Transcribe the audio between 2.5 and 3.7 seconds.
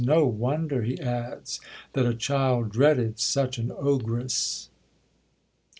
dreaded such